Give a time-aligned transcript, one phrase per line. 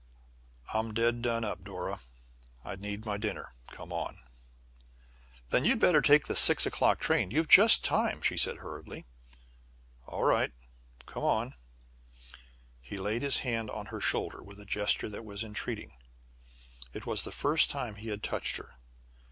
[0.73, 1.99] "I'm dead done up, Dora.
[2.65, 4.17] I need my dinner, come on!"
[5.51, 7.29] "Then you'd better take the 6.00 train.
[7.29, 9.05] You've just time," she said hurriedly.
[10.07, 10.53] "All right.
[11.05, 11.53] Come on!"
[12.79, 15.91] He laid his hand on her shoulder with a gesture that was entreating.
[16.95, 18.77] It was the first time he had touched her.